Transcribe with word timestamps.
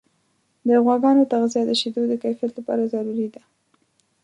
د 0.67 0.69
غواګانو 0.85 1.29
تغذیه 1.31 1.63
د 1.67 1.71
شیدو 1.81 2.01
د 2.07 2.13
کیفیت 2.23 2.51
لپاره 2.55 2.89
ضروري 2.93 3.27
ده. 3.33 3.41